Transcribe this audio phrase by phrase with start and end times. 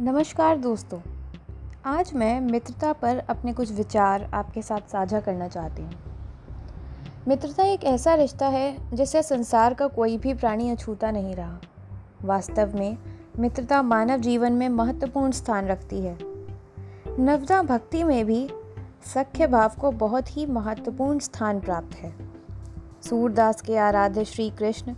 [0.00, 0.98] नमस्कार दोस्तों,
[1.86, 5.92] आज मैं मित्रता पर अपने कुछ विचार आपके साथ साझा करना चाहती हूँ।
[7.28, 11.58] मित्रता एक ऐसा रिश्ता है जिसे संसार का कोई भी प्राणी अछूता नहीं रहा।
[12.24, 12.98] वास्तव में,
[13.38, 16.16] मित्रता मानव जीवन में महत्वपूर्ण स्थान रखती है।
[17.18, 18.48] नवदा भक्ति में भी
[19.14, 22.12] सख्य भाव को बहुत ही महत्वपूर्ण स्थान प्राप्त है।
[23.02, 24.94] सूरदास के आराध्य श्री कृष्ण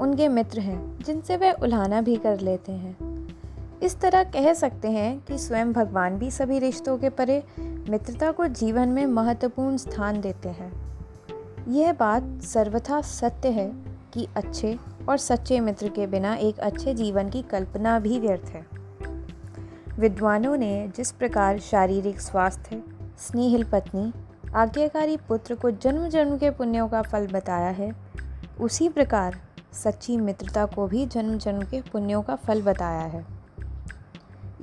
[0.00, 3.07] उनके मित्र हैं, जिनसे वे उल्हाना भी कर लेते हैं।
[3.82, 8.46] इस तरह कह सकते हैं कि स्वयं भगवान भी सभी रिश्तों के परे मित्रता को
[8.46, 10.72] जीवन में महत्वपूर्ण स्थान देते हैं।
[11.68, 13.72] यह बात सर्वथा सत्य है
[14.14, 14.78] कि अच्छे
[15.08, 18.66] और सच्चे मित्र के बिना एक अच्छे जीवन की कल्पना भी व्यर्थ है।
[19.98, 22.82] विद्वानों ने जिस प्रकार शारीरिक स्वास्थ्य,
[23.18, 24.12] स्नेहिल पत्नी,
[24.54, 27.92] आज्ञाकारी पुत्र को जन्म जन्म के पुण्यों का फल बताया है,
[28.60, 29.36] उसी प्रकार
[29.72, 33.37] सच्ची मित्रता को भी जन्म जन्म के पुण्यों का फल बताया है।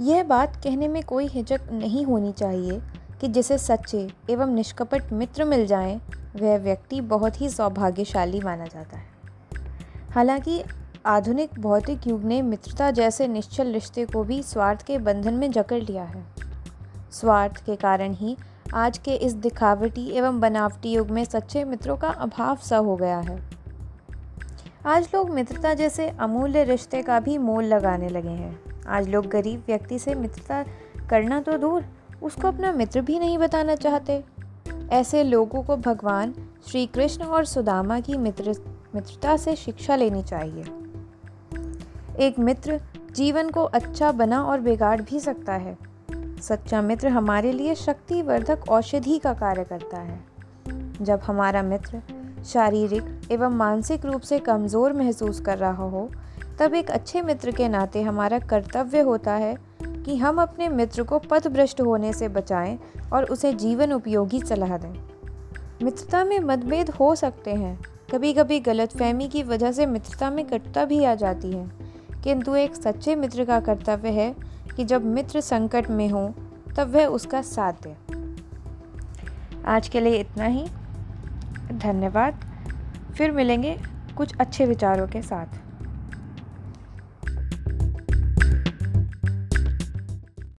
[0.01, 2.81] यह बात कहने में कोई हिचक नहीं होनी चाहिए
[3.21, 6.01] कि जिसे सच्चे एवं निष्कपट मित्र मिल जाएँ,
[6.41, 9.05] वह व्यक्ति बहुत ही सौभाग्यशाली माना जाता है।
[10.09, 10.63] हालाँकि
[11.05, 15.81] आधुनिक भौतिक युग ने मित्रता जैसे निश्चल रिश्ते को भी स्वार्थ के बंधन में जकड़
[15.83, 16.25] लिया है।
[17.11, 18.37] स्वार्थ के कारण ही
[18.73, 23.19] आज के इस दिखावटी एवं बनावटी युग में सच्चे मित्रों का अभाव सा हो गया
[23.19, 23.49] है।
[24.85, 29.63] आज लोग मित्रता जैसे अमूल्य रिश्ते का भी मोल लगाने लगे हैं। आज लोग गरीब
[29.67, 30.63] व्यक्ति से मित्रता
[31.09, 31.85] करना तो दूर,
[32.23, 34.23] उसको अपना मित्र भी नहीं बताना चाहते।
[34.91, 36.33] ऐसे लोगों को भगवान
[36.67, 38.55] श्री कृष्ण और सुदामा की मित्र,
[38.95, 40.63] मित्रता से शिक्षा लेनी चाहिए।
[42.19, 42.79] एक मित्र
[43.11, 45.77] जीवन को अच्छा बना और बिगाड़ भी सकता है।
[46.41, 50.19] सच्चा मित्र हमारे लिए शक्तिवर्धक औषधि का कार्य करता है।
[51.01, 52.01] जब हमारा मित्र
[52.45, 56.09] शारीरिक एवं मानसिक रूप से कमज़ोर महसूस कर रहा हो
[56.59, 61.19] तब एक अच्छे मित्र के नाते हमारा कर्तव्य होता है कि हम अपने मित्र को
[61.19, 62.79] पथभ्रष्ट होने से बचाएँ
[63.13, 65.09] और उसे जीवन उपयोगी सलाह दें।
[65.83, 67.79] मित्रता में मतभेद हो सकते हैं।
[68.11, 71.71] कभी कभी गलतफहमी की वजह से मित्रता में कटता भी आ जाती है।
[72.23, 74.35] किंतु एक सच्चे मित्र का कर्तव्य है
[74.75, 76.33] कि जब मित्र संकट में हो,
[76.77, 77.95] तब वह उसका साथ दे।
[79.65, 80.67] आज के लिए इतना ही।
[81.71, 82.39] धन्यवाद।
[83.17, 83.79] फिर मिलेंगे
[84.17, 85.64] कुछ अच्छे विचारों के साथ।